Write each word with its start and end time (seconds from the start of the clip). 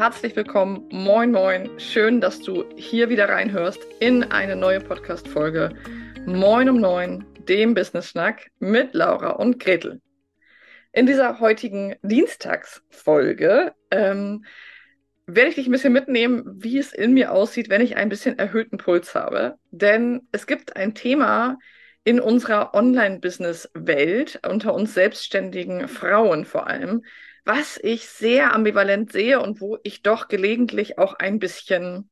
herzlich 0.00 0.34
willkommen. 0.34 0.88
Moin, 0.90 1.30
moin. 1.30 1.78
Schön, 1.78 2.22
dass 2.22 2.40
du 2.40 2.64
hier 2.74 3.10
wieder 3.10 3.28
reinhörst 3.28 3.86
in 3.98 4.24
eine 4.24 4.56
neue 4.56 4.80
Podcast-Folge. 4.80 5.74
Moin 6.24 6.70
um 6.70 6.80
neun, 6.80 7.26
dem 7.46 7.74
Business 7.74 8.08
Schnack 8.08 8.50
mit 8.60 8.94
Laura 8.94 9.32
und 9.32 9.60
Gretel. 9.60 10.00
In 10.94 11.04
dieser 11.04 11.38
heutigen 11.38 11.96
Dienstagsfolge 12.00 13.74
ähm, 13.90 14.46
werde 15.26 15.50
ich 15.50 15.56
dich 15.56 15.66
ein 15.66 15.72
bisschen 15.72 15.92
mitnehmen, 15.92 16.44
wie 16.46 16.78
es 16.78 16.94
in 16.94 17.12
mir 17.12 17.30
aussieht, 17.30 17.68
wenn 17.68 17.82
ich 17.82 17.96
ein 17.96 18.08
bisschen 18.08 18.38
erhöhten 18.38 18.78
Puls 18.78 19.14
habe. 19.14 19.56
Denn 19.70 20.22
es 20.32 20.46
gibt 20.46 20.76
ein 20.76 20.94
Thema 20.94 21.58
in 22.04 22.20
unserer 22.20 22.72
Online-Business-Welt, 22.72 24.40
unter 24.48 24.72
uns 24.72 24.94
selbstständigen 24.94 25.88
Frauen 25.88 26.46
vor 26.46 26.68
allem, 26.68 27.02
was 27.44 27.78
ich 27.82 28.08
sehr 28.08 28.54
ambivalent 28.54 29.12
sehe 29.12 29.40
und 29.40 29.60
wo 29.60 29.78
ich 29.82 30.02
doch 30.02 30.28
gelegentlich 30.28 30.98
auch 30.98 31.14
ein 31.14 31.38
bisschen, 31.38 32.10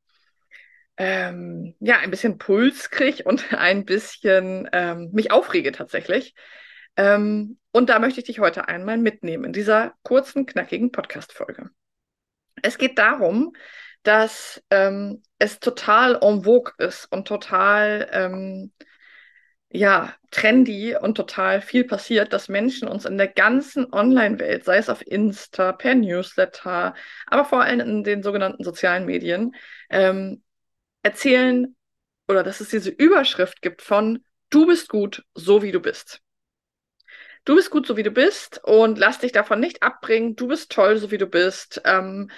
ähm, 0.96 1.74
ja, 1.80 1.98
ein 1.98 2.10
bisschen 2.10 2.38
Puls 2.38 2.90
kriege 2.90 3.24
und 3.24 3.52
ein 3.54 3.84
bisschen 3.84 4.68
ähm, 4.72 5.10
mich 5.12 5.30
aufrege 5.30 5.72
tatsächlich. 5.72 6.34
Ähm, 6.96 7.58
und 7.70 7.90
da 7.90 7.98
möchte 7.98 8.20
ich 8.20 8.26
dich 8.26 8.40
heute 8.40 8.68
einmal 8.68 8.98
mitnehmen 8.98 9.44
in 9.44 9.52
dieser 9.52 9.94
kurzen, 10.02 10.46
knackigen 10.46 10.90
Podcast-Folge. 10.90 11.70
Es 12.62 12.78
geht 12.78 12.98
darum, 12.98 13.52
dass 14.02 14.62
ähm, 14.70 15.22
es 15.38 15.60
total 15.60 16.18
en 16.22 16.44
vogue 16.44 16.72
ist 16.78 17.06
und 17.12 17.28
total 17.28 18.08
ähm, 18.12 18.72
ja, 19.70 20.14
trendy 20.30 20.96
und 20.96 21.16
total 21.16 21.60
viel 21.60 21.84
passiert, 21.84 22.32
dass 22.32 22.48
Menschen 22.48 22.88
uns 22.88 23.04
in 23.04 23.18
der 23.18 23.28
ganzen 23.28 23.92
Online-Welt, 23.92 24.64
sei 24.64 24.78
es 24.78 24.88
auf 24.88 25.06
Insta, 25.06 25.72
per 25.72 25.94
Newsletter, 25.94 26.94
aber 27.26 27.44
vor 27.44 27.62
allem 27.62 27.80
in 27.80 28.04
den 28.04 28.22
sogenannten 28.22 28.64
sozialen 28.64 29.04
Medien, 29.04 29.54
ähm, 29.90 30.42
erzählen 31.02 31.76
oder 32.28 32.42
dass 32.42 32.60
es 32.60 32.70
diese 32.70 32.90
Überschrift 32.90 33.62
gibt 33.62 33.82
von 33.82 34.24
Du 34.50 34.66
bist 34.66 34.88
gut, 34.88 35.24
so 35.34 35.62
wie 35.62 35.72
du 35.72 35.80
bist. 35.80 36.22
Du 37.44 37.54
bist 37.54 37.70
gut, 37.70 37.86
so 37.86 37.96
wie 37.96 38.02
du 38.02 38.10
bist 38.10 38.60
und 38.64 38.98
lass 38.98 39.18
dich 39.20 39.32
davon 39.32 39.60
nicht 39.60 39.82
abbringen. 39.82 40.36
Du 40.36 40.48
bist 40.48 40.70
toll, 40.70 40.98
so 40.98 41.10
wie 41.10 41.18
du 41.18 41.26
bist. 41.26 41.80
Ähm, 41.84 42.30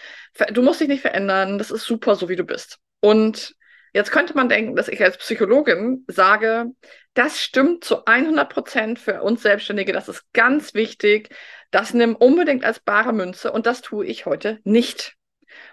du 0.53 0.63
musst 0.63 0.81
dich 0.81 0.89
nicht 0.89 1.03
verändern. 1.03 1.59
Das 1.59 1.71
ist 1.71 1.85
super, 1.85 2.15
so 2.17 2.29
wie 2.29 2.37
du 2.37 2.45
bist. 2.45 2.79
Und 3.01 3.57
Jetzt 3.93 4.13
könnte 4.13 4.35
man 4.35 4.49
denken, 4.49 4.77
dass 4.77 4.89
ich 4.89 5.03
als 5.03 5.19
Psychologin 5.19 6.05
sage, 6.07 6.67
das 7.15 7.41
stimmt 7.41 7.85
zu 7.85 8.05
100 8.05 8.49
Prozent 8.49 8.99
für 8.99 9.23
uns 9.23 9.43
Selbstständige, 9.43 9.93
das 9.93 10.09
ist 10.09 10.33
ganz 10.33 10.75
wichtig, 10.75 11.35
das 11.71 11.95
nimm 11.95 12.15
unbedingt 12.15 12.65
als 12.65 12.81
bare 12.81 13.13
Münze 13.13 13.53
und 13.53 13.67
das 13.67 13.83
tue 13.83 14.07
ich 14.07 14.27
heute 14.27 14.61
nicht. 14.65 15.17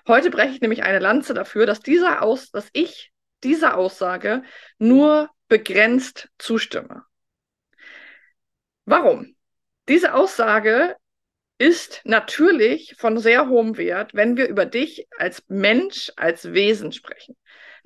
Heute 0.07 0.31
breche 0.31 0.53
ich 0.53 0.61
nämlich 0.61 0.83
eine 0.83 0.99
Lanze 0.99 1.33
dafür, 1.33 1.65
dass 1.65 1.79
dieser 1.79 2.23
Aus, 2.23 2.49
dass 2.49 2.69
ich 2.73 3.11
dieser 3.43 3.77
Aussage 3.77 4.43
nur 4.79 5.29
begrenzt 5.47 6.29
zustimme. 6.39 7.03
Warum? 8.85 9.35
Diese 9.87 10.13
Aussage 10.13 10.95
ist 11.59 12.01
natürlich 12.03 12.95
von 12.97 13.17
sehr 13.17 13.47
hohem 13.47 13.77
Wert, 13.77 14.13
wenn 14.13 14.37
wir 14.37 14.47
über 14.47 14.65
dich 14.65 15.07
als 15.17 15.43
Mensch, 15.47 16.11
als 16.15 16.53
Wesen 16.53 16.91
sprechen. 16.91 17.35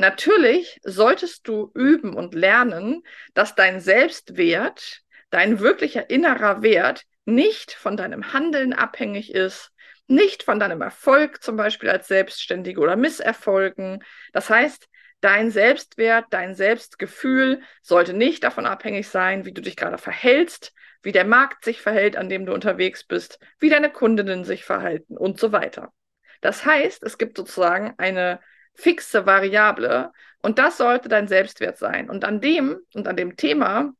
Natürlich 0.02 0.80
solltest 0.82 1.48
du 1.48 1.70
üben 1.76 2.16
und 2.16 2.34
lernen, 2.34 3.04
dass 3.36 3.54
dein 3.54 3.80
Selbstwert, 3.80 5.04
dein 5.30 5.60
wirklicher 5.60 6.10
innerer 6.10 6.64
Wert 6.64 7.04
nicht 7.26 7.72
von 7.74 7.98
deinem 7.98 8.34
Handeln 8.34 8.74
abhängig 8.74 9.32
ist, 9.32 9.72
nicht 10.08 10.42
von 10.42 10.60
deinem 10.60 10.82
Erfolg 10.82 11.44
zum 11.44 11.56
Beispiel 11.56 11.92
als 11.92 12.08
Selbstständige 12.08 12.82
oder 12.82 12.96
Misserfolgen. 12.96 14.04
Das 14.34 14.50
heißt, 14.50 14.90
dein 15.20 15.52
Selbstwert, 15.52 16.26
dein 16.32 16.56
Selbstgefühl 16.56 17.62
sollte 17.84 18.14
nicht 18.14 18.44
davon 18.44 18.66
abhängig 18.66 19.08
sein, 19.08 19.46
wie 19.46 19.54
du 19.54 19.62
dich 19.62 19.76
gerade 19.76 20.00
verhältst, 20.00 20.74
wie 21.04 21.12
der 21.12 21.26
Markt 21.26 21.64
sich 21.64 21.80
verhält, 21.80 22.18
an 22.18 22.28
dem 22.28 22.48
du 22.48 22.56
unterwegs 22.56 23.04
bist, 23.04 23.38
wie 23.60 23.70
deine 23.70 23.92
Kundinnen 23.92 24.46
sich 24.46 24.66
verhalten 24.66 25.16
und 25.16 25.40
so 25.40 25.52
weiter. 25.52 25.94
Das 26.42 26.66
heißt, 26.66 27.04
es 27.04 27.20
gibt 27.20 27.38
sozusagen 27.38 27.94
eine 28.00 28.40
fixe 28.74 29.26
Variable 29.26 30.12
und 30.42 30.60
das 30.60 30.78
sollte 30.78 31.10
dein 31.10 31.28
Selbstwert 31.28 31.78
sein. 31.78 32.10
Und 32.10 32.26
an 32.26 32.42
dem 32.42 32.80
und 32.94 33.08
an 33.08 33.16
dem 33.16 33.36
Thema, 33.36 33.94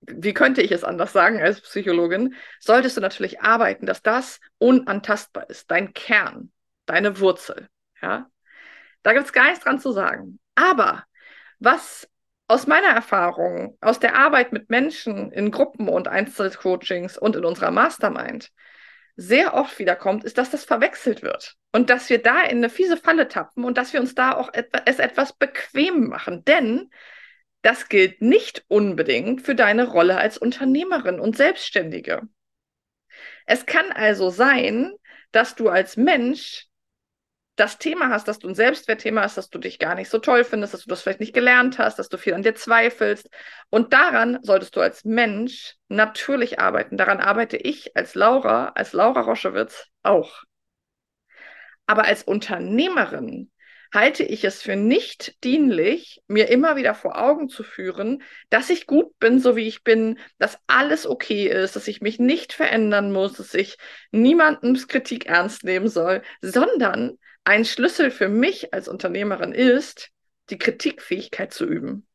wie 0.00 0.34
könnte 0.34 0.62
ich 0.62 0.72
es 0.72 0.84
anders 0.84 1.12
sagen 1.12 1.40
als 1.40 1.60
Psychologin, 1.60 2.34
solltest 2.60 2.96
du 2.96 3.00
natürlich 3.00 3.40
arbeiten, 3.40 3.86
dass 3.86 4.02
das 4.02 4.40
unantastbar 4.58 5.48
ist, 5.50 5.70
dein 5.70 5.92
Kern, 5.92 6.52
deine 6.86 7.20
Wurzel. 7.20 7.68
Ja? 8.02 8.30
Da 9.02 9.12
gibt 9.12 9.26
es 9.26 9.32
gar 9.32 9.48
nichts 9.48 9.64
dran 9.64 9.80
zu 9.80 9.92
sagen. 9.92 10.38
Aber 10.54 11.04
was 11.58 12.08
aus 12.48 12.66
meiner 12.66 12.88
Erfahrung, 12.88 13.76
aus 13.80 14.00
der 14.00 14.16
Arbeit 14.16 14.52
mit 14.52 14.70
Menschen 14.70 15.30
in 15.32 15.50
Gruppen 15.50 15.88
und 15.88 16.08
Einzelcoachings 16.08 17.18
und 17.18 17.36
in 17.36 17.44
unserer 17.44 17.70
Mastermind 17.70 18.50
sehr 19.20 19.54
oft 19.54 19.80
wiederkommt, 19.80 20.22
ist, 20.22 20.38
dass 20.38 20.50
das 20.50 20.64
verwechselt 20.64 21.22
wird 21.22 21.56
und 21.72 21.90
dass 21.90 22.08
wir 22.08 22.22
da 22.22 22.42
in 22.44 22.58
eine 22.58 22.70
fiese 22.70 22.96
Falle 22.96 23.26
tappen 23.26 23.64
und 23.64 23.76
dass 23.76 23.92
wir 23.92 23.98
uns 23.98 24.14
da 24.14 24.36
auch 24.36 24.54
et 24.54 24.70
es 24.86 25.00
etwas 25.00 25.32
bequem 25.32 26.08
machen. 26.08 26.44
Denn 26.44 26.88
das 27.62 27.88
gilt 27.88 28.22
nicht 28.22 28.64
unbedingt 28.68 29.42
für 29.42 29.56
deine 29.56 29.88
Rolle 29.88 30.18
als 30.18 30.38
Unternehmerin 30.38 31.18
und 31.18 31.36
Selbstständige. 31.36 32.28
Es 33.44 33.66
kann 33.66 33.90
also 33.90 34.30
sein, 34.30 34.94
dass 35.32 35.56
du 35.56 35.68
als 35.68 35.96
Mensch 35.96 36.67
das 37.58 37.78
Thema 37.78 38.08
hast, 38.10 38.28
dass 38.28 38.38
du 38.38 38.48
ein 38.48 38.54
Selbstwertthema 38.54 39.22
hast, 39.22 39.36
dass 39.36 39.50
du 39.50 39.58
dich 39.58 39.78
gar 39.78 39.94
nicht 39.94 40.10
so 40.10 40.18
toll 40.18 40.44
findest, 40.44 40.74
dass 40.74 40.84
du 40.84 40.88
das 40.88 41.02
vielleicht 41.02 41.20
nicht 41.20 41.34
gelernt 41.34 41.78
hast, 41.78 41.98
dass 41.98 42.08
du 42.08 42.16
viel 42.16 42.34
an 42.34 42.42
dir 42.42 42.54
zweifelst. 42.54 43.28
Und 43.68 43.92
daran 43.92 44.38
solltest 44.42 44.76
du 44.76 44.80
als 44.80 45.04
Mensch 45.04 45.74
natürlich 45.88 46.60
arbeiten. 46.60 46.96
Daran 46.96 47.18
arbeite 47.20 47.56
ich 47.56 47.96
als 47.96 48.14
Laura, 48.14 48.68
als 48.74 48.92
Laura 48.92 49.22
Roschewitz 49.22 49.86
auch. 50.02 50.42
Aber 51.86 52.04
als 52.04 52.22
Unternehmerin 52.22 53.50
halte 53.92 54.22
ich 54.22 54.44
es 54.44 54.62
für 54.62 54.76
nicht 54.76 55.42
dienlich, 55.42 56.22
mir 56.28 56.48
immer 56.48 56.76
wieder 56.76 56.94
vor 56.94 57.18
Augen 57.20 57.48
zu 57.48 57.62
führen, 57.64 58.22
dass 58.50 58.70
ich 58.70 58.86
gut 58.86 59.18
bin, 59.18 59.40
so 59.40 59.56
wie 59.56 59.66
ich 59.66 59.82
bin, 59.82 60.18
dass 60.38 60.58
alles 60.66 61.06
okay 61.06 61.48
ist, 61.48 61.74
dass 61.74 61.88
ich 61.88 62.02
mich 62.02 62.18
nicht 62.18 62.52
verändern 62.52 63.10
muss, 63.10 63.32
dass 63.34 63.54
ich 63.54 63.78
niemandens 64.12 64.86
Kritik 64.86 65.26
ernst 65.26 65.64
nehmen 65.64 65.88
soll, 65.88 66.22
sondern 66.42 67.18
ein 67.48 67.64
Schlüssel 67.64 68.10
für 68.10 68.28
mich 68.28 68.74
als 68.74 68.88
Unternehmerin 68.88 69.52
ist, 69.52 70.10
die 70.50 70.58
Kritikfähigkeit 70.58 71.50
zu 71.50 71.64
üben, 71.64 72.06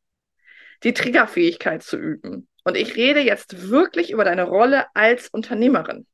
die 0.83 0.93
Triggerfähigkeit 0.93 1.81
zu 1.81 1.97
üben. 1.97 2.47
Und 2.63 2.77
ich 2.77 2.95
rede 2.95 3.19
jetzt 3.19 3.69
wirklich 3.69 4.11
über 4.11 4.25
deine 4.25 4.43
Rolle 4.43 4.85
als 4.93 5.29
Unternehmerin. 5.29 6.05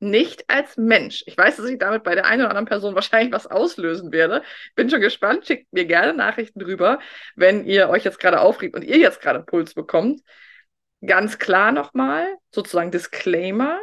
Nicht 0.00 0.50
als 0.50 0.76
Mensch. 0.76 1.22
Ich 1.26 1.38
weiß, 1.38 1.58
dass 1.58 1.66
ich 1.66 1.78
damit 1.78 2.02
bei 2.02 2.16
der 2.16 2.26
einen 2.26 2.40
oder 2.42 2.50
anderen 2.50 2.66
Person 2.66 2.96
wahrscheinlich 2.96 3.32
was 3.32 3.46
auslösen 3.46 4.10
werde. 4.10 4.42
Bin 4.74 4.90
schon 4.90 5.00
gespannt. 5.00 5.46
Schickt 5.46 5.72
mir 5.72 5.84
gerne 5.84 6.12
Nachrichten 6.12 6.58
drüber, 6.58 6.98
wenn 7.36 7.64
ihr 7.64 7.88
euch 7.88 8.02
jetzt 8.02 8.18
gerade 8.18 8.40
aufregt 8.40 8.74
und 8.74 8.82
ihr 8.82 8.98
jetzt 8.98 9.20
gerade 9.20 9.44
Puls 9.44 9.74
bekommt. 9.74 10.22
Ganz 11.06 11.38
klar 11.38 11.70
nochmal, 11.70 12.26
sozusagen 12.50 12.90
Disclaimer. 12.90 13.78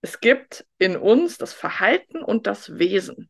Es 0.00 0.20
gibt 0.20 0.64
in 0.78 0.96
uns 0.96 1.38
das 1.38 1.52
Verhalten 1.52 2.22
und 2.22 2.46
das 2.46 2.78
Wesen. 2.78 3.28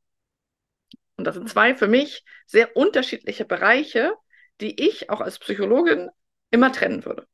Und 1.16 1.24
das 1.24 1.34
sind 1.34 1.48
zwei 1.48 1.74
für 1.74 1.88
mich 1.88 2.24
sehr 2.46 2.76
unterschiedliche 2.76 3.44
Bereiche, 3.44 4.12
die 4.60 4.86
ich 4.86 5.08
auch 5.08 5.20
als 5.20 5.38
Psychologin 5.38 6.10
immer 6.50 6.70
trennen 6.70 7.04
würde. 7.04 7.26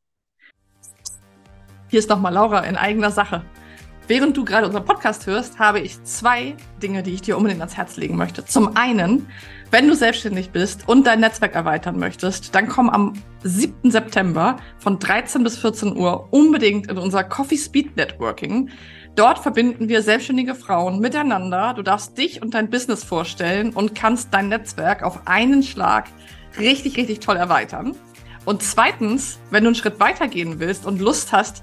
Hier 1.90 1.98
ist 1.98 2.08
nochmal 2.08 2.32
Laura 2.32 2.60
in 2.60 2.76
eigener 2.76 3.10
Sache. 3.10 3.44
Während 4.06 4.36
du 4.36 4.44
gerade 4.44 4.66
unseren 4.66 4.84
Podcast 4.84 5.26
hörst, 5.26 5.58
habe 5.58 5.80
ich 5.80 6.02
zwei 6.04 6.54
Dinge, 6.82 7.02
die 7.02 7.14
ich 7.14 7.22
dir 7.22 7.36
unbedingt 7.36 7.60
ans 7.60 7.76
Herz 7.76 7.96
legen 7.96 8.16
möchte. 8.16 8.44
Zum 8.44 8.76
einen, 8.76 9.26
wenn 9.70 9.88
du 9.88 9.94
selbstständig 9.94 10.50
bist 10.50 10.86
und 10.86 11.06
dein 11.06 11.20
Netzwerk 11.20 11.54
erweitern 11.54 11.98
möchtest, 11.98 12.54
dann 12.54 12.68
komm 12.68 12.90
am 12.90 13.14
7. 13.44 13.90
September 13.90 14.58
von 14.78 14.98
13 14.98 15.42
bis 15.42 15.56
14 15.56 15.96
Uhr 15.96 16.28
unbedingt 16.32 16.90
in 16.90 16.98
unser 16.98 17.24
Coffee 17.24 17.56
Speed 17.56 17.96
Networking. 17.96 18.70
Dort 19.16 19.38
verbinden 19.38 19.88
wir 19.88 20.02
selbstständige 20.02 20.56
Frauen 20.56 20.98
miteinander. 20.98 21.72
Du 21.74 21.82
darfst 21.82 22.18
dich 22.18 22.42
und 22.42 22.54
dein 22.54 22.68
Business 22.68 23.04
vorstellen 23.04 23.72
und 23.72 23.94
kannst 23.94 24.34
dein 24.34 24.48
Netzwerk 24.48 25.04
auf 25.04 25.26
einen 25.26 25.62
Schlag 25.62 26.06
richtig, 26.58 26.96
richtig 26.96 27.20
toll 27.20 27.36
erweitern. 27.36 27.94
Und 28.44 28.62
zweitens, 28.62 29.38
wenn 29.50 29.62
du 29.62 29.68
einen 29.68 29.76
Schritt 29.76 30.00
weitergehen 30.00 30.58
willst 30.58 30.84
und 30.84 31.00
Lust 31.00 31.32
hast, 31.32 31.62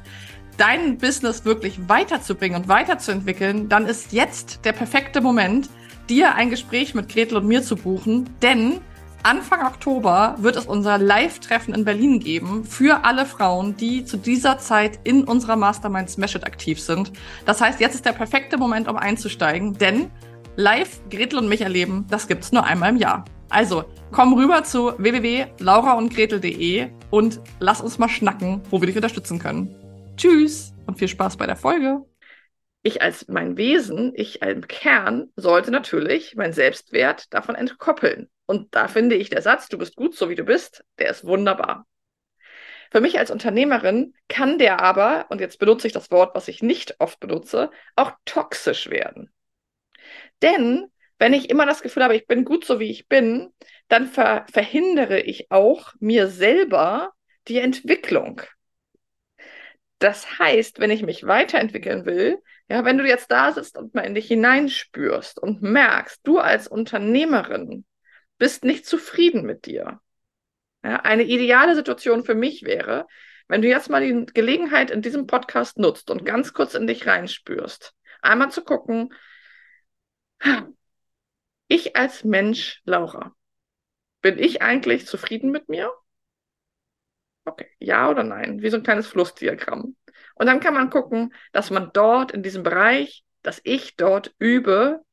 dein 0.57 0.98
Business 0.98 1.44
wirklich 1.44 1.89
weiterzubringen 1.89 2.62
und 2.62 2.68
weiterzuentwickeln, 2.69 3.68
dann 3.68 3.86
ist 3.86 4.13
jetzt 4.13 4.63
der 4.63 4.71
perfekte 4.71 5.19
Moment, 5.19 5.69
dir 6.09 6.36
ein 6.36 6.50
Gespräch 6.50 6.95
mit 6.95 7.09
Gretel 7.09 7.38
und 7.38 7.47
mir 7.47 7.63
zu 7.63 7.75
buchen, 7.75 8.30
denn 8.42 8.80
Anfang 9.23 9.63
Oktober 9.68 10.35
wird 10.39 10.56
es 10.56 10.65
unser 10.65 10.97
Live-Treffen 10.97 11.75
in 11.75 11.85
Berlin 11.85 12.19
geben 12.19 12.63
für 12.63 13.06
alle 13.06 13.27
Frauen, 13.27 13.77
die 13.77 14.03
zu 14.03 14.18
dieser 14.18 14.57
Zeit 14.57 15.00
in 15.03 15.25
unserer 15.25 15.56
Mastermind 15.56 16.09
Smash 16.09 16.33
It 16.33 16.44
aktiv 16.44 16.81
sind. 16.81 17.12
Das 17.45 17.62
heißt, 17.62 17.79
jetzt 17.79 17.94
ist 17.94 18.06
der 18.06 18.13
perfekte 18.13 18.57
Moment, 18.57 18.88
um 18.88 18.97
einzusteigen, 18.97 19.77
denn 19.77 20.09
Live 20.56 21.01
Gretel 21.12 21.38
und 21.38 21.50
mich 21.50 21.62
erleben, 21.62 22.06
das 22.09 22.27
gibt's 22.27 22.51
nur 22.51 22.63
einmal 22.63 22.89
im 22.89 22.97
Jahr. 22.97 23.23
Also, 23.50 23.85
komm 24.12 24.33
rüber 24.33 24.63
zu 24.63 24.94
www.lauraundgretel.de 24.97 26.89
und 27.12 27.41
lass 27.59 27.81
uns 27.81 28.00
mal 28.00 28.09
schnacken, 28.09 28.63
wo 28.71 28.81
wir 28.81 28.88
dich 28.88 28.95
unterstützen 28.95 29.38
können. 29.38 29.75
Tschüss 30.18 30.73
und 30.88 30.97
viel 30.97 31.07
Spaß 31.07 31.38
bei 31.38 31.45
der 31.45 31.57
Folge. 31.57 32.01
Ich 32.81 33.03
als 33.03 33.27
mein 33.27 33.56
Wesen, 33.56 34.13
ich 34.15 34.41
im 34.41 34.68
Kern, 34.68 35.29
sollte 35.35 35.69
natürlich 35.69 36.35
mein 36.35 36.53
Selbstwert 36.53 37.31
davon 37.31 37.53
entkoppeln. 37.53 38.27
Und 38.51 38.75
da 38.75 38.89
finde 38.89 39.15
ich 39.15 39.30
der 39.30 39.42
Satz, 39.42 39.69
du 39.69 39.77
bist 39.77 39.95
gut, 39.95 40.13
so 40.13 40.30
wie 40.30 40.36
du 40.36 40.44
bist, 40.44 40.83
der 41.00 41.09
ist 41.09 41.24
wunderbar. 41.24 41.88
Für 42.92 43.00
mich 43.00 43.18
als 43.18 43.31
Unternehmerin 43.31 44.13
kann 44.27 44.57
der 44.57 44.81
aber, 44.81 45.27
und 45.30 45.39
jetzt 45.39 45.57
benutze 45.57 45.88
ich 45.88 45.94
das 45.94 46.12
Wort, 46.12 46.36
was 46.36 46.50
ich 46.50 46.62
nicht 46.62 47.00
oft 47.00 47.21
benutze, 47.21 47.71
auch 47.95 48.12
toxisch 48.25 48.89
werden. 48.89 49.31
Denn 50.42 50.92
wenn 51.18 51.31
ich 51.31 51.50
immer 51.50 51.65
das 51.65 51.81
Gefühl 51.81 52.03
habe, 52.03 52.18
ich 52.18 52.27
bin 52.27 52.44
gut 52.44 52.65
so 52.65 52.81
wie 52.81 52.92
ich 52.92 53.07
bin, 53.07 53.53
dann 53.88 54.06
ver 54.06 54.45
verhindere 54.51 55.21
ich 55.21 55.50
auch 55.50 55.94
mir 56.01 56.27
selber 56.27 57.13
die 57.47 57.59
Entwicklung. 57.59 58.42
Das 60.00 60.39
heißt, 60.39 60.81
wenn 60.81 60.92
ich 60.92 61.04
mich 61.04 61.25
weiterentwickeln 61.25 62.06
will, 62.06 62.44
ja, 62.68 62.83
wenn 62.83 62.97
du 62.97 63.07
jetzt 63.07 63.31
da 63.31 63.54
sitzt 63.54 63.77
und 63.77 63.95
mal 63.95 64.01
in 64.01 64.13
dich 64.13 64.27
hineinspürst 64.27 65.39
und 65.39 65.62
merkst, 65.62 66.19
du 66.25 66.39
als 66.39 66.68
Unternehmerin 66.68 67.86
bist 68.41 68.65
nicht 68.65 68.88
zufrieden 68.88 69.45
mit 69.45 69.67
dir. 69.67 70.01
Ja, 70.83 71.01
eine 71.01 71.21
ideale 71.21 71.75
Situation 71.75 72.23
für 72.23 72.33
mich 72.33 72.63
wäre, 72.63 73.05
wenn 73.47 73.61
du 73.61 73.67
jetzt 73.67 73.91
mal 73.91 74.01
die 74.01 74.25
Gelegenheit 74.33 74.89
in 74.89 75.03
diesem 75.03 75.27
Podcast 75.27 75.77
nutzt 75.77 76.09
und 76.09 76.25
ganz 76.25 76.51
kurz 76.51 76.73
in 76.73 76.88
dich 76.88 77.05
reinspürst, 77.05 77.93
einmal 78.19 78.49
zu 78.49 78.63
gucken, 78.63 79.13
ich 81.67 81.95
als 81.95 82.23
Mensch, 82.23 82.81
Laura, 82.83 83.35
bin 84.21 84.39
ich 84.39 84.63
eigentlich 84.63 85.05
zufrieden 85.05 85.51
mit 85.51 85.69
mir? 85.69 85.91
Okay, 87.45 87.67
ja 87.77 88.09
oder 88.09 88.23
nein? 88.23 88.63
Wie 88.63 88.71
so 88.71 88.77
ein 88.77 88.83
kleines 88.83 89.05
Flussdiagramm. 89.05 89.95
Und 90.33 90.45
dann 90.47 90.59
kann 90.59 90.73
man 90.73 90.89
gucken, 90.89 91.35
dass 91.51 91.69
man 91.69 91.91
dort 91.94 92.31
in 92.31 92.41
diesem 92.41 92.63
Bereich, 92.63 93.23
dass 93.44 93.61
ich 93.63 93.97
dort 93.97 94.33
übe, 94.39 95.05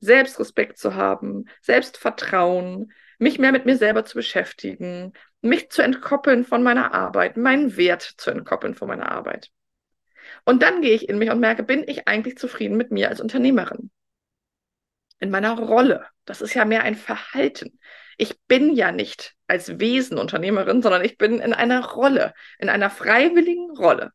Selbstrespekt 0.00 0.78
zu 0.78 0.94
haben, 0.94 1.46
Selbstvertrauen, 1.60 2.92
mich 3.18 3.38
mehr 3.38 3.52
mit 3.52 3.66
mir 3.66 3.76
selber 3.76 4.04
zu 4.04 4.14
beschäftigen, 4.14 5.12
mich 5.40 5.70
zu 5.70 5.82
entkoppeln 5.82 6.44
von 6.44 6.62
meiner 6.62 6.94
Arbeit, 6.94 7.36
meinen 7.36 7.76
Wert 7.76 8.02
zu 8.02 8.30
entkoppeln 8.30 8.74
von 8.74 8.88
meiner 8.88 9.10
Arbeit. 9.10 9.50
Und 10.44 10.62
dann 10.62 10.82
gehe 10.82 10.94
ich 10.94 11.08
in 11.08 11.18
mich 11.18 11.30
und 11.30 11.40
merke, 11.40 11.62
bin 11.62 11.84
ich 11.86 12.06
eigentlich 12.06 12.38
zufrieden 12.38 12.76
mit 12.76 12.90
mir 12.90 13.08
als 13.08 13.20
Unternehmerin? 13.20 13.90
in 15.20 15.30
meiner 15.30 15.58
Rolle. 15.58 16.06
Das 16.24 16.40
ist 16.40 16.54
ja 16.54 16.64
mehr 16.64 16.82
ein 16.82 16.94
Verhalten. 16.94 17.78
Ich 18.16 18.40
bin 18.46 18.74
ja 18.74 18.92
nicht 18.92 19.34
als 19.46 19.78
Wesen 19.78 20.18
Unternehmerin, 20.18 20.82
sondern 20.82 21.04
ich 21.04 21.18
bin 21.18 21.40
in 21.40 21.52
einer 21.52 21.84
Rolle, 21.84 22.34
in 22.58 22.68
einer 22.68 22.90
freiwilligen 22.90 23.70
Rolle. 23.76 24.12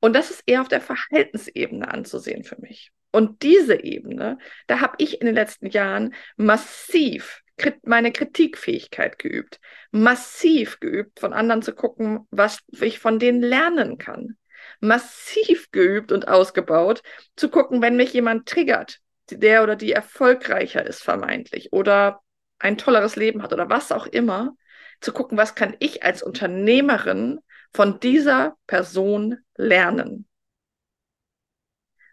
Und 0.00 0.14
das 0.14 0.30
ist 0.30 0.42
eher 0.46 0.60
auf 0.60 0.68
der 0.68 0.80
Verhaltensebene 0.80 1.88
anzusehen 1.92 2.44
für 2.44 2.60
mich. 2.60 2.92
Und 3.10 3.42
diese 3.42 3.82
Ebene, 3.82 4.38
da 4.66 4.80
habe 4.80 4.96
ich 4.98 5.20
in 5.20 5.26
den 5.26 5.34
letzten 5.34 5.66
Jahren 5.66 6.14
massiv 6.36 7.42
meine 7.82 8.12
Kritikfähigkeit 8.12 9.18
geübt, 9.18 9.60
massiv 9.90 10.78
geübt, 10.78 11.18
von 11.18 11.32
anderen 11.32 11.62
zu 11.62 11.74
gucken, 11.74 12.26
was 12.30 12.60
ich 12.80 12.98
von 12.98 13.18
denen 13.18 13.42
lernen 13.42 13.98
kann, 13.98 14.36
massiv 14.80 15.70
geübt 15.72 16.12
und 16.12 16.28
ausgebaut, 16.28 17.02
zu 17.36 17.48
gucken, 17.48 17.82
wenn 17.82 17.96
mich 17.96 18.12
jemand 18.12 18.46
triggert, 18.46 19.00
der 19.30 19.62
oder 19.62 19.74
die 19.74 19.92
erfolgreicher 19.92 20.86
ist 20.86 21.02
vermeintlich 21.02 21.72
oder 21.72 22.20
ein 22.58 22.78
tolleres 22.78 23.16
Leben 23.16 23.42
hat 23.42 23.52
oder 23.52 23.68
was 23.68 23.92
auch 23.92 24.06
immer, 24.06 24.54
zu 25.00 25.12
gucken, 25.12 25.38
was 25.38 25.54
kann 25.54 25.76
ich 25.78 26.02
als 26.02 26.22
Unternehmerin 26.22 27.40
von 27.72 28.00
dieser 28.00 28.56
Person 28.66 29.38
lernen? 29.56 30.27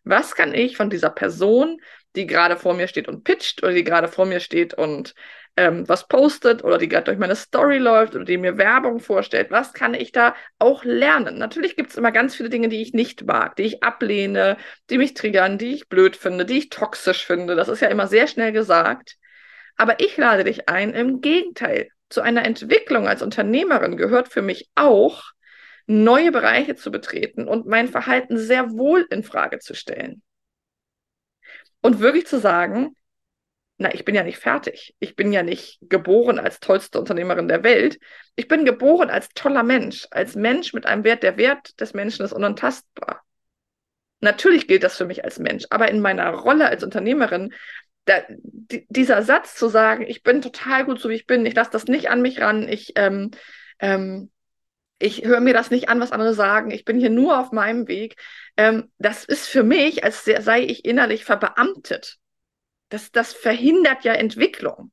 Was 0.06 0.36
kann 0.36 0.54
ich 0.54 0.78
von 0.78 0.90
dieser 0.90 1.10
Person, 1.10 1.80
die 2.16 2.26
gerade 2.28 2.58
vor 2.58 2.74
mir 2.74 2.88
steht 2.88 3.08
und 3.08 3.24
pitcht 3.24 3.64
oder 3.64 3.74
die 3.74 3.84
gerade 3.84 4.08
vor 4.08 4.26
mir 4.26 4.40
steht 4.40 4.74
und 4.74 5.14
ähm, 5.58 5.88
was 5.88 6.08
postet 6.08 6.64
oder 6.64 6.78
die 6.78 6.90
gerade 6.90 7.06
durch 7.06 7.18
meine 7.18 7.36
Story 7.36 7.78
läuft 7.78 8.16
oder 8.16 8.26
die 8.26 8.38
mir 8.38 8.58
Werbung 8.58 9.00
vorstellt, 9.00 9.52
was 9.52 9.74
kann 9.74 9.94
ich 9.94 10.12
da 10.12 10.36
auch 10.60 10.84
lernen? 10.84 11.38
Natürlich 11.38 11.76
gibt 11.76 11.92
es 11.92 11.98
immer 11.98 12.12
ganz 12.12 12.36
viele 12.36 12.50
Dinge, 12.50 12.68
die 12.68 12.82
ich 12.82 12.94
nicht 12.94 13.26
mag, 13.26 13.56
die 13.56 13.64
ich 13.64 13.84
ablehne, 13.84 14.58
die 14.90 14.98
mich 14.98 15.14
triggern, 15.14 15.58
die 15.58 15.74
ich 15.74 15.88
blöd 15.88 16.16
finde, 16.16 16.46
die 16.46 16.58
ich 16.58 16.70
toxisch 16.70 17.26
finde. 17.26 17.56
Das 17.56 17.70
ist 17.70 17.82
ja 17.82 17.88
immer 17.88 18.08
sehr 18.08 18.28
schnell 18.28 18.52
gesagt. 18.52 19.16
Aber 19.78 20.00
ich 20.00 20.18
lade 20.18 20.44
dich 20.44 20.70
ein, 20.70 20.94
im 20.94 21.22
Gegenteil, 21.22 21.90
zu 22.10 22.22
einer 22.22 22.46
Entwicklung 22.46 23.08
als 23.08 23.22
Unternehmerin 23.22 23.98
gehört 23.98 24.28
für 24.30 24.42
mich 24.42 24.70
auch, 24.76 25.24
neue 25.88 26.32
Bereiche 26.32 26.76
zu 26.76 26.92
betreten 26.92 27.48
und 27.48 27.68
mein 27.68 27.88
Verhalten 27.88 28.38
sehr 28.38 28.72
wohl 28.72 29.06
in 29.10 29.24
Frage 29.24 29.60
zu 29.60 29.74
stellen. 29.74 30.22
Und 31.82 32.00
wirklich 32.00 32.26
zu 32.26 32.40
sagen, 32.40 32.96
na, 33.78 33.94
ich 33.94 34.06
bin 34.06 34.16
ja 34.16 34.24
nicht 34.24 34.38
fertig. 34.38 34.96
Ich 35.00 35.16
bin 35.16 35.34
ja 35.34 35.44
nicht 35.44 35.80
geboren 35.82 36.40
als 36.40 36.60
tollste 36.60 36.98
Unternehmerin 36.98 37.48
der 37.48 37.64
Welt. 37.64 38.00
Ich 38.36 38.48
bin 38.48 38.64
geboren 38.64 39.10
als 39.10 39.30
toller 39.36 39.64
Mensch, 39.64 40.08
als 40.12 40.36
Mensch 40.36 40.74
mit 40.74 40.86
einem 40.86 41.04
Wert. 41.04 41.24
Der 41.24 41.38
Wert 41.38 41.80
des 41.82 41.94
Menschen 41.94 42.24
ist 42.24 42.32
unantastbar. 42.32 43.22
Natürlich 44.22 44.68
gilt 44.68 44.84
das 44.84 44.98
für 44.98 45.06
mich 45.06 45.24
als 45.26 45.40
Mensch, 45.40 45.66
aber 45.70 45.90
in 45.90 46.00
meiner 46.00 46.30
Rolle 46.30 46.70
als 46.70 46.84
Unternehmerin, 46.84 47.54
da, 48.06 48.22
die, 48.30 48.86
dieser 48.90 49.24
Satz 49.24 49.56
zu 49.56 49.68
sagen, 49.68 50.06
ich 50.08 50.24
bin 50.24 50.42
total 50.42 50.86
gut 50.86 51.00
so 51.00 51.10
wie 51.10 51.16
ich 51.16 51.28
bin, 51.28 51.46
ich 51.46 51.54
lasse 51.54 51.72
das 51.72 51.86
nicht 51.86 52.10
an 52.10 52.22
mich 52.22 52.40
ran, 52.40 52.68
ich, 52.68 52.94
ähm, 52.96 53.32
ähm, 53.80 54.32
ich 55.00 55.26
höre 55.26 55.42
mir 55.42 55.54
das 55.54 55.72
nicht 55.72 55.90
an, 55.90 56.00
was 56.00 56.12
andere 56.12 56.34
sagen, 56.34 56.72
ich 56.72 56.86
bin 56.86 57.00
hier 57.00 57.10
nur 57.10 57.40
auf 57.40 57.52
meinem 57.52 57.88
Weg, 57.88 58.16
ähm, 58.58 58.92
das 58.98 59.26
ist 59.26 59.48
für 59.48 59.64
mich, 59.64 60.04
als 60.04 60.24
sei 60.26 60.64
ich 60.64 60.86
innerlich 60.86 61.26
verbeamtet 61.26 62.20
das, 62.90 63.12
das 63.12 63.34
verhindert 63.34 64.04
ja 64.04 64.14
Entwicklung. 64.14 64.92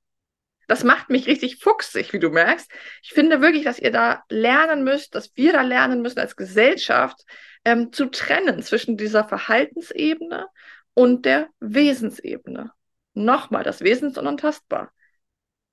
Das 0.69 0.84
macht 0.84 1.10
mich 1.10 1.26
richtig 1.26 1.58
fuchsig, 1.58 2.12
wie 2.12 2.19
du 2.19 2.31
merkst. 2.31 2.70
Ich 3.02 3.12
finde 3.12 3.40
wirklich, 3.40 3.64
dass 3.64 3.78
ihr 3.78 3.90
da 3.90 4.22
lernen 4.28 4.84
müsst, 4.84 5.14
dass 5.14 5.37
wir 5.37 5.52
da 5.52 5.62
lernen 5.62 6.02
müssen 6.02 6.20
als 6.20 6.37
Gesellschaft 6.37 7.20
ähm, 7.64 7.93
zu 7.93 8.06
trennen 8.06 8.62
zwischen 8.62 8.97
dieser 8.97 9.25
Verhaltensebene 9.25 10.47
und 10.94 11.26
der 11.26 11.49
Wesensebene. 11.61 12.73
Nochmal, 13.14 13.64
das 13.64 13.82
Wesen 13.82 14.11
ist 14.11 14.18
unantastbar. 14.18 14.92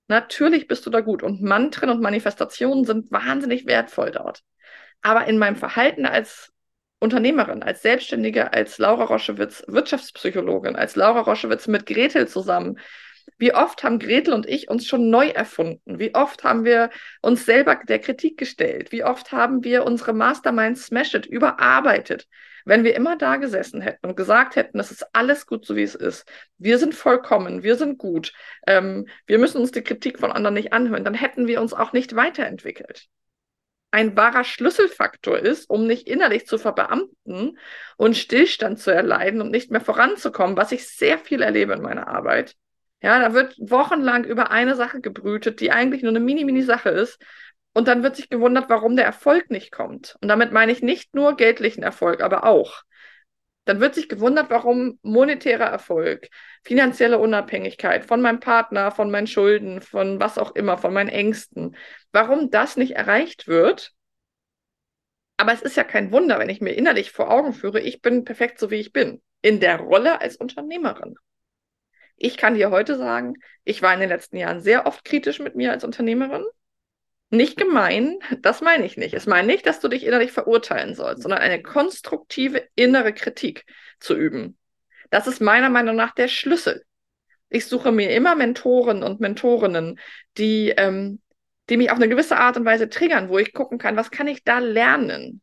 Natürlich 0.10 0.68
bist 0.68 0.88
du 0.88 0.90
da 0.90 1.02
gut 1.02 1.22
und 1.22 1.44
Mantren 1.44 1.92
und 1.92 2.02
Manifestationen 2.02 2.84
sind 2.84 3.12
wahnsinnig 3.12 3.68
wertvoll 3.68 4.10
dort. 4.10 4.42
Aber 5.04 5.28
in 5.28 5.38
meinem 5.38 5.56
Verhalten 5.56 6.08
als 6.08 6.52
Unternehmerin, 7.00 7.62
als 7.62 7.84
Selbstständige, 7.84 8.52
als 8.52 8.80
Laura 8.80 9.04
Roschewitz 9.04 9.64
Wirtschaftspsychologin, 9.68 10.76
als 10.76 10.96
Laura 10.96 11.22
Roschewitz 11.22 11.68
mit 11.68 11.86
Gretel 11.86 12.28
zusammen. 12.28 12.80
Wie 13.38 13.54
oft 13.54 13.84
haben 13.84 14.00
Gretel 14.00 14.34
und 14.34 14.48
ich 14.48 14.68
uns 14.68 14.88
schon 14.88 15.12
neu 15.12 15.28
erfunden? 15.28 16.00
Wie 16.00 16.16
oft 16.16 16.44
haben 16.44 16.66
wir 16.66 16.90
uns 17.22 17.46
selber 17.46 17.80
der 17.88 18.00
Kritik 18.00 18.40
gestellt? 18.40 18.92
Wie 18.92 19.04
oft 19.04 19.32
haben 19.32 19.64
wir 19.64 19.86
unsere 19.86 20.14
Mastermind 20.14 20.80
Smash 20.80 21.14
It 21.14 21.28
überarbeitet? 21.28 22.28
Wenn 22.70 22.84
wir 22.84 22.96
immer 22.96 23.18
da 23.18 23.36
gesessen 23.38 23.82
hätten 23.82 24.08
und 24.08 24.16
gesagt 24.16 24.56
hätten, 24.56 24.80
es 24.80 24.92
ist 24.92 25.06
alles 25.14 25.46
gut, 25.46 25.66
so 25.66 25.76
wie 25.76 25.84
es 25.84 25.96
ist, 25.96 26.26
wir 26.58 26.78
sind 26.78 26.96
vollkommen, 26.96 27.64
wir 27.64 27.76
sind 27.76 27.98
gut, 27.98 28.34
ähm, 28.68 29.08
wir 29.26 29.40
müssen 29.40 29.60
uns 29.60 29.72
die 29.72 29.82
Kritik 29.82 30.20
von 30.20 30.32
anderen 30.32 30.54
nicht 30.54 30.72
anhören, 30.72 31.04
dann 31.04 31.14
hätten 31.14 31.48
wir 31.48 31.62
uns 31.62 31.74
auch 31.74 31.94
nicht 31.94 32.16
weiterentwickelt 32.16 33.10
ein 33.92 34.16
wahrer 34.16 34.44
Schlüsselfaktor 34.44 35.40
ist, 35.40 35.70
um 35.70 35.88
nicht 35.88 36.08
innerlich 36.08 36.46
zu 36.46 36.58
verbeamten 36.58 37.58
und 37.98 38.18
Stillstand 38.18 38.80
zu 38.80 38.92
erleiden 38.92 39.42
und 39.42 39.50
nicht 39.50 39.72
mehr 39.72 39.82
voranzukommen, 39.82 40.58
was 40.58 40.72
ich 40.72 40.88
sehr 40.88 41.18
viel 41.18 41.42
erlebe 41.42 41.74
in 41.74 41.82
meiner 41.82 42.08
Arbeit. 42.08 42.56
Ja, 43.02 43.20
da 43.20 43.34
wird 43.34 43.56
wochenlang 43.58 44.26
über 44.26 44.52
eine 44.52 44.76
Sache 44.76 45.00
gebrütet, 45.00 45.62
die 45.62 45.72
eigentlich 45.72 46.04
nur 46.04 46.12
eine 46.12 46.20
mini-mini-Sache 46.20 46.90
ist. 46.90 47.20
Und 47.74 47.88
dann 47.88 48.04
wird 48.04 48.16
sich 48.16 48.30
gewundert, 48.30 48.70
warum 48.70 48.96
der 48.96 49.06
Erfolg 49.06 49.52
nicht 49.52 49.72
kommt. 49.72 50.18
Und 50.22 50.28
damit 50.28 50.52
meine 50.52 50.72
ich 50.72 50.82
nicht 50.82 51.14
nur 51.14 51.36
geldlichen 51.36 51.84
Erfolg, 51.84 52.22
aber 52.22 52.44
auch 52.44 52.84
dann 53.70 53.80
wird 53.80 53.94
sich 53.94 54.10
gewundert, 54.10 54.50
warum 54.50 54.98
monetärer 55.04 55.68
Erfolg, 55.68 56.30
finanzielle 56.64 57.20
Unabhängigkeit 57.20 58.04
von 58.04 58.20
meinem 58.20 58.40
Partner, 58.40 58.90
von 58.90 59.12
meinen 59.12 59.28
Schulden, 59.28 59.82
von 59.82 60.20
was 60.20 60.40
auch 60.40 60.56
immer, 60.56 60.80
von 60.80 60.92
meinen 60.92 61.10
Ängsten, 61.10 61.76
warum 62.12 62.50
das 62.50 62.78
nicht 62.78 62.96
erreicht 62.96 63.48
wird. 63.48 63.94
Aber 65.38 65.54
es 65.54 65.62
ist 65.62 65.78
ja 65.78 65.84
kein 65.84 66.12
Wunder, 66.12 66.40
wenn 66.40 66.50
ich 66.50 66.62
mir 66.62 66.72
innerlich 66.72 67.12
vor 67.12 67.30
Augen 67.30 67.54
führe, 67.54 67.80
ich 67.80 68.02
bin 68.02 68.24
perfekt 68.24 68.58
so, 68.58 68.72
wie 68.72 68.80
ich 68.80 68.92
bin, 68.92 69.22
in 69.44 69.60
der 69.60 69.80
Rolle 69.80 70.20
als 70.20 70.36
Unternehmerin. 70.36 71.16
Ich 72.18 72.38
kann 72.38 72.56
dir 72.56 72.72
heute 72.72 72.98
sagen, 72.98 73.36
ich 73.66 73.84
war 73.84 73.94
in 73.94 74.00
den 74.00 74.10
letzten 74.10 74.38
Jahren 74.38 74.62
sehr 74.62 74.88
oft 74.88 75.06
kritisch 75.06 75.38
mit 75.40 75.56
mir 75.56 75.72
als 75.72 75.84
Unternehmerin 75.84 76.44
nicht 77.30 77.58
gemein, 77.58 78.18
das 78.40 78.62
meine 78.62 78.86
ich 78.86 78.98
nicht. 78.98 79.14
Es 79.14 79.28
meine 79.28 79.48
nicht, 79.48 79.66
dass 79.66 79.80
du 79.80 79.88
dich 79.88 80.06
innerlich 80.06 80.32
verurteilen 80.32 80.96
sollst, 80.96 81.22
sondern 81.22 81.42
eine 81.42 81.62
konstruktive 81.62 82.68
innere 82.76 83.14
Kritik 83.14 83.66
zu 84.00 84.16
üben. 84.16 84.58
Das 85.10 85.28
ist 85.28 85.42
meiner 85.42 85.70
Meinung 85.70 85.96
nach 85.96 86.14
der 86.14 86.28
Schlüssel 86.28 86.84
Ich 87.50 87.66
suche 87.66 87.92
mir 87.92 88.12
immer 88.12 88.36
Mentoren 88.36 89.04
und 89.04 89.20
Mentorinnen, 89.20 90.00
die, 90.38 90.70
ähm, 90.70 91.22
die 91.70 91.78
mich 91.78 91.92
auf 91.92 91.98
eine 91.98 92.10
gewisse 92.10 92.38
Art 92.38 92.58
und 92.58 92.66
Weise 92.66 92.90
triggern, 92.90 93.30
wo 93.30 93.40
ich 93.40 93.54
gucken 93.54 93.78
kann, 93.78 93.96
was 93.96 94.12
kann 94.12 94.28
ich 94.28 94.44
da 94.44 94.60
lernen? 94.60 95.42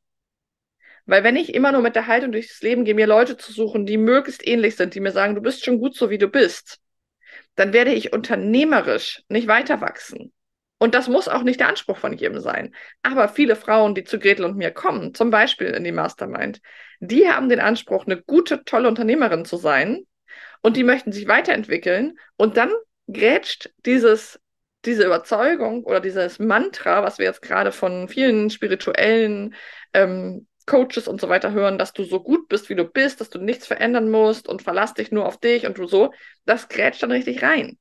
Weil 1.05 1.23
wenn 1.23 1.37
ich 1.37 1.55
immer 1.55 1.71
nur 1.71 1.83
mit 1.83 1.95
der 1.95 2.09
Haltung 2.09 2.33
durchs 2.33 2.63
Leben 2.63 2.85
gehe, 2.85 2.95
mir 2.95 3.07
Leute 3.07 3.37
zu 3.37 3.53
suchen, 3.53 3.87
die 3.87 3.97
möglichst 3.97 4.47
ähnlich 4.47 4.75
sind, 4.77 4.95
die 4.95 5.01
mir 5.01 5.13
sagen, 5.13 5.37
du 5.37 5.41
bist 5.41 5.65
schon 5.65 5.79
gut 5.79 5.95
so, 5.95 6.11
wie 6.11 6.19
du 6.19 6.29
bist, 6.29 6.81
dann 7.55 7.73
werde 7.73 7.93
ich 7.93 8.13
unternehmerisch 8.13 9.23
nicht 9.29 9.47
weiter 9.47 9.81
wachsen. 9.81 10.33
Und 10.79 10.95
das 10.95 11.09
muss 11.09 11.29
auch 11.29 11.43
nicht 11.43 11.61
der 11.61 11.69
Anspruch 11.69 11.97
von 11.97 12.13
jedem 12.13 12.41
sein. 12.41 12.75
Aber 13.03 13.29
viele 13.29 13.57
Frauen, 13.57 13.95
die 13.95 14.05
zu 14.05 14.19
Gretel 14.19 14.45
und 14.45 14.57
mir 14.57 14.71
kommen, 14.71 15.15
zum 15.15 15.31
Beispiel 15.31 15.69
in 15.69 15.85
die 15.85 15.93
Mastermind, 15.93 16.61
die 17.01 17.29
haben 17.29 17.49
den 17.49 17.61
Anspruch, 17.61 18.05
eine 18.07 18.21
gute, 18.21 18.65
tolle 18.65 18.89
Unternehmerin 18.89 19.45
zu 19.45 19.57
sein 19.57 20.07
und 20.63 20.77
die 20.77 20.85
möchten 20.85 21.13
sich 21.13 21.29
weiterentwickeln 21.29 22.19
und 22.37 22.57
dann 22.57 22.73
grätscht 23.09 23.71
dieses, 23.87 24.41
diese 24.85 25.05
Überzeugung 25.05 25.85
oder 25.85 26.01
dieses 26.01 26.39
Mantra, 26.39 27.03
was 27.03 27.19
wir 27.19 27.27
jetzt 27.27 27.43
gerade 27.43 27.73
von 27.73 28.09
vielen 28.09 28.51
spirituellen 28.51 29.55
ähm, 29.95 30.47
Coaches 30.67 31.09
und 31.09 31.21
so 31.21 31.29
weiter 31.29 31.53
hören, 31.53 31.79
dass 31.79 31.93
du 31.93 32.05
so 32.05 32.21
gut 32.21 32.49
bist, 32.49 32.69
wie 32.69 32.75
du 32.75 32.85
bist, 32.85 33.21
dass 33.21 33.31
du 33.31 33.39
nichts 33.39 33.67
verändern 33.67 34.11
musst 34.11 34.49
und 34.49 34.63
verlass 34.63 34.95
dich 34.95 35.13
nur 35.13 35.27
auf 35.27 35.39
dich 35.39 35.67
und 35.67 35.79
du 35.79 35.87
so, 35.87 36.13
das 36.45 36.69
grätscht 36.69 37.03
dann 37.03 37.13
richtig 37.13 37.43
rein. 37.43 37.79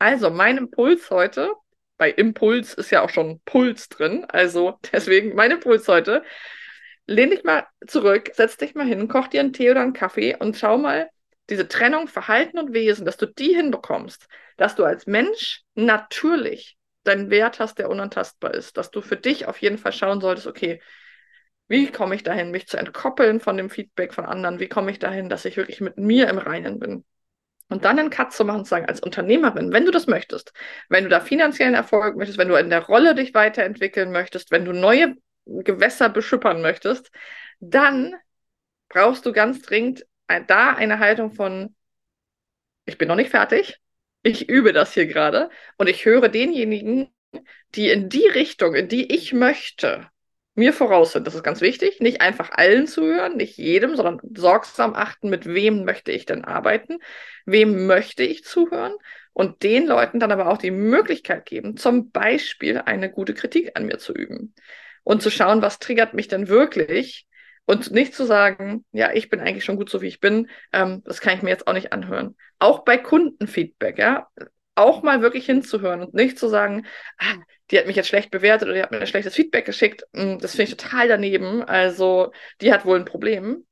Also, 0.00 0.30
mein 0.30 0.56
Impuls 0.56 1.10
heute, 1.10 1.52
bei 1.98 2.10
Impuls 2.10 2.72
ist 2.74 2.90
ja 2.90 3.02
auch 3.02 3.10
schon 3.10 3.40
Puls 3.44 3.88
drin, 3.90 4.24
also 4.24 4.78
deswegen 4.92 5.34
mein 5.34 5.50
Impuls 5.50 5.86
heute, 5.88 6.24
lehn 7.06 7.30
dich 7.30 7.44
mal 7.44 7.66
zurück, 7.86 8.30
setz 8.34 8.56
dich 8.56 8.74
mal 8.74 8.86
hin, 8.86 9.08
koch 9.08 9.28
dir 9.28 9.40
einen 9.40 9.52
Tee 9.52 9.70
oder 9.70 9.82
einen 9.82 9.92
Kaffee 9.92 10.36
und 10.36 10.56
schau 10.56 10.78
mal 10.78 11.10
diese 11.50 11.68
Trennung 11.68 12.08
Verhalten 12.08 12.58
und 12.58 12.72
Wesen, 12.72 13.04
dass 13.04 13.18
du 13.18 13.26
die 13.26 13.54
hinbekommst, 13.54 14.26
dass 14.56 14.74
du 14.74 14.84
als 14.84 15.06
Mensch 15.06 15.64
natürlich 15.74 16.78
deinen 17.04 17.30
Wert 17.30 17.60
hast, 17.60 17.78
der 17.78 17.90
unantastbar 17.90 18.54
ist, 18.54 18.78
dass 18.78 18.90
du 18.90 19.02
für 19.02 19.16
dich 19.16 19.46
auf 19.46 19.58
jeden 19.60 19.78
Fall 19.78 19.92
schauen 19.92 20.22
solltest, 20.22 20.46
okay, 20.46 20.80
wie 21.68 21.92
komme 21.92 22.14
ich 22.14 22.22
dahin, 22.22 22.52
mich 22.52 22.68
zu 22.68 22.78
entkoppeln 22.78 23.40
von 23.40 23.56
dem 23.58 23.70
Feedback 23.70 24.14
von 24.14 24.26
anderen? 24.26 24.60
Wie 24.60 24.68
komme 24.68 24.90
ich 24.90 24.98
dahin, 24.98 25.28
dass 25.28 25.44
ich 25.44 25.58
wirklich 25.58 25.82
mit 25.82 25.98
mir 25.98 26.28
im 26.28 26.38
Reinen 26.38 26.78
bin? 26.78 27.04
Und 27.70 27.84
dann 27.84 27.98
einen 27.98 28.10
Cut 28.10 28.32
zu 28.32 28.44
machen 28.44 28.58
und 28.58 28.64
zu 28.66 28.70
sagen, 28.70 28.86
als 28.86 29.00
Unternehmerin, 29.00 29.72
wenn 29.72 29.86
du 29.86 29.92
das 29.92 30.06
möchtest, 30.06 30.52
wenn 30.88 31.04
du 31.04 31.10
da 31.10 31.20
finanziellen 31.20 31.74
Erfolg 31.74 32.16
möchtest, 32.16 32.38
wenn 32.38 32.48
du 32.48 32.56
in 32.56 32.68
der 32.68 32.84
Rolle 32.84 33.14
dich 33.14 33.32
weiterentwickeln 33.32 34.12
möchtest, 34.12 34.50
wenn 34.50 34.64
du 34.64 34.72
neue 34.72 35.14
Gewässer 35.46 36.08
beschippern 36.08 36.60
möchtest, 36.60 37.10
dann 37.60 38.14
brauchst 38.88 39.24
du 39.24 39.32
ganz 39.32 39.62
dringend 39.62 40.04
da 40.46 40.74
eine 40.74 40.98
Haltung 40.98 41.32
von, 41.32 41.74
ich 42.86 42.98
bin 42.98 43.08
noch 43.08 43.16
nicht 43.16 43.30
fertig, 43.30 43.78
ich 44.22 44.48
übe 44.48 44.72
das 44.72 44.92
hier 44.92 45.06
gerade 45.06 45.48
und 45.78 45.88
ich 45.88 46.04
höre 46.04 46.28
denjenigen, 46.28 47.08
die 47.74 47.88
in 47.88 48.08
die 48.08 48.26
Richtung, 48.26 48.74
in 48.74 48.88
die 48.88 49.14
ich 49.14 49.32
möchte, 49.32 50.10
mir 50.60 50.72
voraus 50.72 51.12
sind. 51.12 51.26
Das 51.26 51.34
ist 51.34 51.42
ganz 51.42 51.60
wichtig. 51.60 52.00
Nicht 52.00 52.20
einfach 52.20 52.50
allen 52.52 52.86
zuhören, 52.86 53.36
nicht 53.36 53.56
jedem, 53.56 53.96
sondern 53.96 54.20
sorgsam 54.36 54.94
achten, 54.94 55.30
mit 55.30 55.46
wem 55.46 55.84
möchte 55.84 56.12
ich 56.12 56.26
denn 56.26 56.44
arbeiten, 56.44 56.98
wem 57.46 57.86
möchte 57.86 58.22
ich 58.22 58.44
zuhören 58.44 58.92
und 59.32 59.62
den 59.62 59.86
Leuten 59.86 60.20
dann 60.20 60.32
aber 60.32 60.48
auch 60.48 60.58
die 60.58 60.70
Möglichkeit 60.70 61.46
geben, 61.46 61.76
zum 61.76 62.10
Beispiel 62.10 62.78
eine 62.78 63.10
gute 63.10 63.34
Kritik 63.34 63.72
an 63.74 63.86
mir 63.86 63.98
zu 63.98 64.12
üben 64.12 64.54
und 65.02 65.22
zu 65.22 65.30
schauen, 65.30 65.62
was 65.62 65.78
triggert 65.78 66.12
mich 66.12 66.28
denn 66.28 66.48
wirklich 66.48 67.26
und 67.64 67.90
nicht 67.90 68.14
zu 68.14 68.24
sagen, 68.24 68.84
ja, 68.92 69.12
ich 69.12 69.30
bin 69.30 69.40
eigentlich 69.40 69.64
schon 69.64 69.76
gut 69.76 69.88
so, 69.88 70.02
wie 70.02 70.08
ich 70.08 70.20
bin, 70.20 70.50
ähm, 70.72 71.02
das 71.06 71.20
kann 71.20 71.36
ich 71.36 71.42
mir 71.42 71.50
jetzt 71.50 71.66
auch 71.66 71.72
nicht 71.72 71.92
anhören. 71.92 72.36
Auch 72.58 72.84
bei 72.84 72.98
Kundenfeedback, 72.98 73.98
ja, 73.98 74.28
auch 74.74 75.02
mal 75.02 75.22
wirklich 75.22 75.46
hinzuhören 75.46 76.02
und 76.02 76.14
nicht 76.14 76.38
zu 76.38 76.48
sagen, 76.48 76.86
ah, 77.18 77.36
die 77.70 77.78
hat 77.78 77.86
mich 77.86 77.96
jetzt 77.96 78.08
schlecht 78.08 78.30
bewertet 78.30 78.68
oder 78.68 78.74
die 78.74 78.82
hat 78.82 78.90
mir 78.90 79.00
ein 79.00 79.06
schlechtes 79.06 79.34
Feedback 79.34 79.64
geschickt. 79.64 80.04
Hm, 80.14 80.38
das 80.38 80.52
finde 80.52 80.64
ich 80.64 80.76
total 80.76 81.08
daneben. 81.08 81.62
Also, 81.62 82.32
die 82.60 82.72
hat 82.72 82.84
wohl 82.84 82.98
ein 82.98 83.04
Problem. 83.04 83.66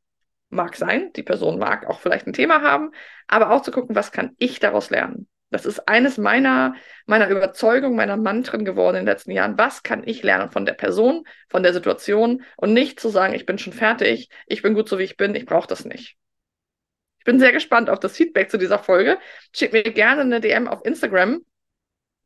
Mag 0.50 0.76
sein, 0.76 1.12
die 1.14 1.22
Person 1.22 1.58
mag 1.58 1.86
auch 1.86 2.00
vielleicht 2.00 2.26
ein 2.26 2.32
Thema 2.32 2.62
haben, 2.62 2.90
aber 3.26 3.50
auch 3.50 3.60
zu 3.60 3.70
gucken, 3.70 3.94
was 3.94 4.12
kann 4.12 4.34
ich 4.38 4.60
daraus 4.60 4.88
lernen? 4.88 5.28
Das 5.50 5.66
ist 5.66 5.88
eines 5.88 6.18
meiner, 6.18 6.74
meiner 7.06 7.28
Überzeugung, 7.28 7.96
meiner 7.96 8.16
Mantren 8.16 8.64
geworden 8.64 8.96
in 8.96 9.04
den 9.04 9.12
letzten 9.12 9.30
Jahren. 9.30 9.56
Was 9.56 9.82
kann 9.82 10.06
ich 10.06 10.22
lernen 10.22 10.50
von 10.50 10.66
der 10.66 10.74
Person, 10.74 11.24
von 11.48 11.62
der 11.62 11.72
Situation 11.72 12.44
und 12.56 12.74
nicht 12.74 13.00
zu 13.00 13.08
sagen, 13.08 13.34
ich 13.34 13.46
bin 13.46 13.58
schon 13.58 13.72
fertig, 13.72 14.28
ich 14.46 14.62
bin 14.62 14.74
gut 14.74 14.88
so 14.88 14.98
wie 14.98 15.04
ich 15.04 15.16
bin, 15.16 15.34
ich 15.34 15.46
brauche 15.46 15.68
das 15.68 15.84
nicht. 15.84 16.16
Ich 17.18 17.24
bin 17.24 17.40
sehr 17.40 17.52
gespannt 17.52 17.90
auf 17.90 17.98
das 17.98 18.16
Feedback 18.16 18.50
zu 18.50 18.58
dieser 18.58 18.78
Folge. 18.78 19.18
Schick 19.54 19.72
mir 19.72 19.82
gerne 19.82 20.22
eine 20.22 20.40
DM 20.40 20.68
auf 20.68 20.84
Instagram, 20.84 21.40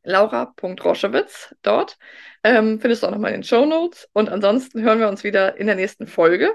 laura.roschewitz 0.03 1.55
dort. 1.61 1.97
Ähm, 2.43 2.79
findest 2.79 3.03
du 3.03 3.07
auch 3.07 3.11
nochmal 3.11 3.31
in 3.31 3.41
den 3.41 3.43
Show 3.43 3.65
Notes. 3.65 4.09
Und 4.13 4.29
ansonsten 4.29 4.81
hören 4.81 4.99
wir 4.99 5.07
uns 5.07 5.23
wieder 5.23 5.57
in 5.57 5.67
der 5.67 5.75
nächsten 5.75 6.07
Folge. 6.07 6.51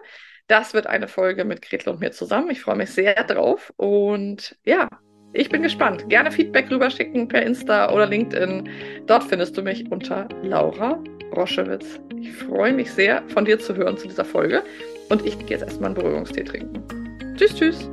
Das 0.47 0.73
wird 0.75 0.87
eine 0.87 1.09
Folge 1.09 1.45
mit 1.45 1.63
Gretel 1.63 1.91
und 1.91 2.01
mir 2.01 2.11
zusammen. 2.11 2.51
Ich 2.51 2.63
freue 2.63 2.77
mich 2.77 2.91
sehr 2.91 3.15
drauf. 3.25 3.73
Und 3.77 4.57
ja, 4.65 4.89
ich 5.33 5.51
bin 5.51 5.63
gespannt. 5.63 6.09
Gerne 6.09 6.31
Feedback 6.31 6.71
rüberschicken 6.71 7.29
per 7.29 7.43
Insta 7.43 7.93
oder 7.93 8.07
LinkedIn. 8.07 8.69
Dort 9.07 9.25
findest 9.25 9.57
du 9.57 9.63
mich 9.63 9.91
unter 9.91 10.29
Laura 10.43 11.03
Roschewitz. 11.37 12.01
Ich 12.19 12.33
freue 12.33 12.73
mich 12.73 12.91
sehr, 12.91 13.23
von 13.29 13.45
dir 13.45 13.59
zu 13.59 13.77
hören 13.77 13.99
zu 13.99 14.09
dieser 14.09 14.25
Folge. 14.25 14.63
Und 15.11 15.25
ich 15.27 15.39
gehe 15.39 15.51
jetzt 15.51 15.63
erstmal 15.63 15.91
einen 15.91 15.95
Berührungstee 15.95 16.45
trinken. 16.45 16.83
Tschüss, 17.37 17.55
tschüss. 17.55 17.91